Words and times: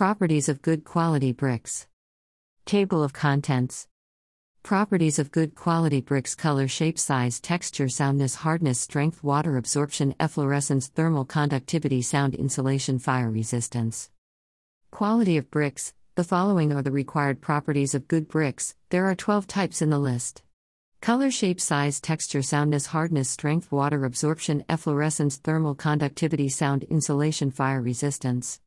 Properties 0.00 0.48
of 0.48 0.62
good 0.62 0.82
quality 0.82 1.30
bricks. 1.30 1.86
Table 2.64 3.02
of 3.02 3.12
contents. 3.12 3.86
Properties 4.62 5.18
of 5.18 5.30
good 5.30 5.54
quality 5.54 6.00
bricks 6.00 6.34
color, 6.34 6.66
shape, 6.68 6.98
size, 6.98 7.38
texture, 7.38 7.86
soundness, 7.86 8.36
hardness, 8.36 8.80
strength, 8.80 9.22
water 9.22 9.58
absorption, 9.58 10.14
efflorescence, 10.18 10.88
thermal 10.88 11.26
conductivity, 11.26 12.00
sound 12.00 12.34
insulation, 12.34 12.98
fire 12.98 13.30
resistance. 13.30 14.08
Quality 14.90 15.36
of 15.36 15.50
bricks 15.50 15.92
The 16.14 16.24
following 16.24 16.72
are 16.72 16.80
the 16.80 16.90
required 16.90 17.42
properties 17.42 17.94
of 17.94 18.08
good 18.08 18.26
bricks, 18.26 18.76
there 18.88 19.04
are 19.04 19.14
12 19.14 19.46
types 19.46 19.82
in 19.82 19.90
the 19.90 19.98
list. 19.98 20.42
Color, 21.02 21.30
shape, 21.30 21.60
size, 21.60 22.00
texture, 22.00 22.40
soundness, 22.40 22.86
hardness, 22.86 23.28
strength, 23.28 23.70
water 23.70 24.06
absorption, 24.06 24.64
efflorescence, 24.66 25.36
thermal 25.36 25.74
conductivity, 25.74 26.48
sound 26.48 26.84
insulation, 26.84 27.50
fire 27.50 27.82
resistance. 27.82 28.62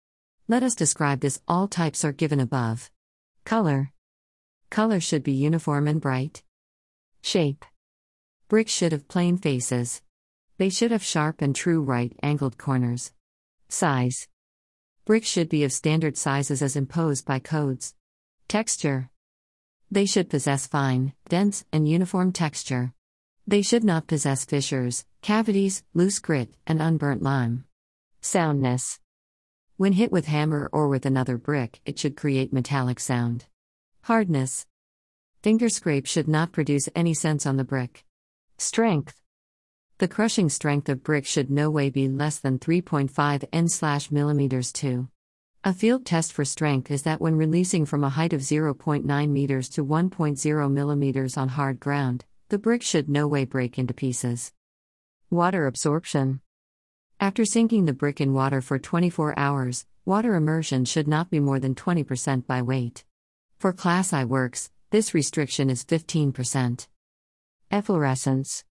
Let 0.48 0.64
us 0.64 0.76
describe 0.76 1.22
this. 1.22 1.42
All 1.48 1.68
types 1.68 2.04
are 2.04 2.12
given 2.12 2.40
above. 2.40 2.92
Color 3.46 3.92
Color 4.70 5.00
should 5.00 5.24
be 5.24 5.32
uniform 5.32 5.88
and 5.88 6.02
bright. 6.02 6.44
Shape 7.22 7.66
Bricks 8.48 8.72
should 8.72 8.92
have 8.92 9.08
plain 9.08 9.38
faces. 9.38 10.02
They 10.58 10.70
should 10.70 10.92
have 10.92 11.04
sharp 11.04 11.42
and 11.42 11.56
true 11.56 11.82
right 11.82 12.14
angled 12.22 12.58
corners. 12.58 13.14
Size 13.70 14.28
Bricks 15.06 15.28
should 15.28 15.50
be 15.50 15.64
of 15.64 15.72
standard 15.72 16.18
sizes 16.18 16.62
as 16.62 16.76
imposed 16.76 17.26
by 17.26 17.40
codes. 17.40 17.96
Texture 18.48 19.10
they 19.94 20.08
should 20.08 20.28
possess 20.28 20.66
fine, 20.66 21.14
dense, 21.30 21.66
and 21.72 21.88
uniform 21.88 22.32
texture. 22.32 22.94
They 23.46 23.62
should 23.62 23.84
not 23.84 24.08
possess 24.08 24.44
fissures, 24.44 25.06
cavities, 25.22 25.84
loose 25.94 26.18
grit, 26.18 26.50
and 26.66 26.82
unburnt 26.82 27.22
lime. 27.22 27.66
Soundness. 28.20 29.00
When 29.84 29.92
hit 29.92 30.14
with 30.14 30.28
hammer 30.28 30.70
or 30.72 30.88
with 30.88 31.06
another 31.06 31.38
brick, 31.38 31.82
it 31.86 32.00
should 32.00 32.16
create 32.16 32.54
metallic 32.54 33.02
sound. 33.02 33.48
Hardness. 34.04 34.66
Finger 35.42 35.68
scrape 35.68 36.06
should 36.06 36.30
not 36.30 36.54
produce 36.54 36.88
any 36.96 37.14
sense 37.14 37.46
on 37.46 37.58
the 37.58 37.66
brick. 37.66 38.06
Strength. 38.58 39.20
The 39.98 40.08
crushing 40.08 40.48
strength 40.48 40.88
of 40.88 41.04
brick 41.04 41.26
should 41.26 41.52
no 41.52 41.70
way 41.70 41.90
be 41.90 42.08
less 42.08 42.40
than 42.40 42.60
3.5 42.60 43.44
n 43.52 43.68
millimeters 44.10 44.72
2. 44.72 45.10
A 45.66 45.74
field 45.74 46.06
test 46.06 46.32
for 46.32 46.46
strength 46.46 46.90
is 46.90 47.04
that 47.04 47.20
when 47.20 47.36
releasing 47.36 47.86
from 47.86 48.06
a 48.06 48.16
height 48.16 48.32
of 48.32 48.40
0.9 48.40 49.30
meters 49.30 49.68
to 49.68 49.86
1.0 49.86 50.72
millimeters 50.72 51.36
on 51.36 51.50
hard 51.50 51.82
ground, 51.82 52.24
the 52.48 52.58
brick 52.58 52.84
should 52.84 53.10
no 53.10 53.28
way 53.28 53.44
break 53.44 53.78
into 53.78 53.94
pieces. 53.94 54.54
Water 55.30 55.68
absorption. 55.68 56.40
After 57.24 57.46
sinking 57.46 57.86
the 57.86 57.94
brick 57.94 58.20
in 58.20 58.34
water 58.34 58.60
for 58.60 58.78
24 58.78 59.40
hours, 59.40 59.86
water 60.04 60.36
immersion 60.36 60.84
should 60.84 61.08
not 61.08 61.30
be 61.30 61.40
more 61.40 61.58
than 61.58 61.74
20% 61.74 62.46
by 62.46 62.62
weight. 62.62 63.06
For 63.60 63.72
Class 63.72 64.12
I 64.12 64.26
works, 64.26 64.72
this 64.90 65.14
restriction 65.14 65.70
is 65.70 65.86
15%. 65.86 66.86
Efflorescence. 67.72 68.66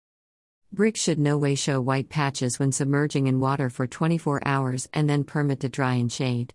Brick 0.71 0.99
should 0.99 1.19
no 1.19 1.39
way 1.39 1.55
show 1.55 1.81
white 1.81 2.11
patches 2.11 2.59
when 2.59 2.73
submerging 2.73 3.27
in 3.27 3.41
water 3.41 3.71
for 3.71 3.87
24 3.87 4.43
hours 4.45 4.87
and 4.93 5.09
then 5.09 5.25
permit 5.25 5.61
to 5.61 5.71
dry 5.71 5.95
in 5.95 6.11
shade. 6.11 6.53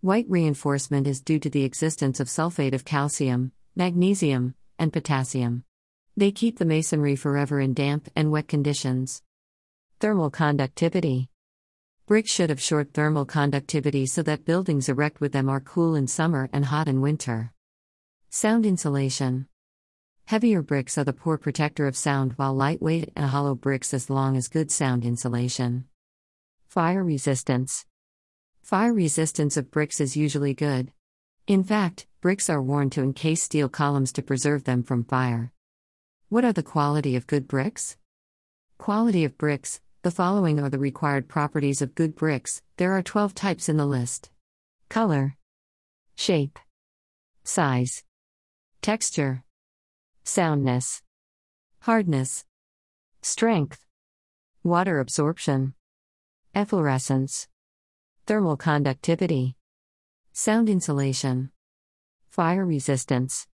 White 0.00 0.26
reinforcement 0.28 1.06
is 1.06 1.20
due 1.20 1.38
to 1.38 1.48
the 1.48 1.62
existence 1.62 2.18
of 2.18 2.26
sulfate 2.26 2.74
of 2.74 2.84
calcium, 2.84 3.52
magnesium, 3.76 4.56
and 4.80 4.92
potassium. 4.92 5.62
They 6.16 6.32
keep 6.32 6.58
the 6.58 6.64
masonry 6.64 7.14
forever 7.14 7.60
in 7.60 7.72
damp 7.72 8.08
and 8.16 8.32
wet 8.32 8.48
conditions. 8.48 9.22
Thermal 10.00 10.30
conductivity. 10.30 11.30
Bricks 12.06 12.30
should 12.30 12.50
have 12.50 12.60
short 12.60 12.94
thermal 12.94 13.24
conductivity 13.24 14.06
so 14.06 14.22
that 14.22 14.44
buildings 14.44 14.88
erect 14.88 15.20
with 15.20 15.32
them 15.32 15.48
are 15.48 15.58
cool 15.58 15.96
in 15.96 16.06
summer 16.06 16.48
and 16.52 16.66
hot 16.66 16.86
in 16.86 17.00
winter. 17.00 17.52
Sound 18.30 18.64
insulation. 18.64 19.48
Heavier 20.26 20.62
bricks 20.62 20.96
are 20.96 21.02
the 21.02 21.12
poor 21.12 21.36
protector 21.36 21.84
of 21.84 21.96
sound, 21.96 22.34
while 22.36 22.54
lightweight 22.54 23.10
and 23.16 23.26
hollow 23.26 23.56
bricks 23.56 23.92
as 23.92 24.08
long 24.08 24.36
as 24.36 24.46
good 24.46 24.70
sound 24.70 25.04
insulation. 25.04 25.86
Fire 26.68 27.02
resistance. 27.02 27.86
Fire 28.62 28.94
resistance 28.94 29.56
of 29.56 29.72
bricks 29.72 30.00
is 30.00 30.16
usually 30.16 30.54
good. 30.54 30.92
In 31.48 31.64
fact, 31.64 32.06
bricks 32.20 32.48
are 32.48 32.62
worn 32.62 32.88
to 32.90 33.02
encase 33.02 33.42
steel 33.42 33.68
columns 33.68 34.12
to 34.12 34.22
preserve 34.22 34.62
them 34.62 34.84
from 34.84 35.02
fire. 35.02 35.52
What 36.28 36.44
are 36.44 36.52
the 36.52 36.62
quality 36.62 37.16
of 37.16 37.26
good 37.26 37.48
bricks? 37.48 37.96
Quality 38.78 39.24
of 39.24 39.36
bricks 39.36 39.80
The 40.06 40.12
following 40.12 40.60
are 40.60 40.70
the 40.70 40.78
required 40.78 41.26
properties 41.26 41.82
of 41.82 41.96
good 41.96 42.14
bricks, 42.14 42.62
there 42.76 42.92
are 42.92 43.02
12 43.02 43.34
types 43.34 43.68
in 43.68 43.76
the 43.76 43.84
list. 43.84 44.30
Color, 44.88 45.36
Shape, 46.14 46.60
Size, 47.42 48.04
Texture, 48.82 49.42
Soundness, 50.22 51.02
Hardness, 51.80 52.44
Strength, 53.20 53.84
Water 54.62 55.00
absorption, 55.00 55.74
Efflorescence. 56.54 57.48
Thermal 58.28 58.56
conductivity, 58.56 59.56
sound 60.32 60.68
insulation, 60.68 61.50
fire 62.30 62.64
resistance. 62.64 63.44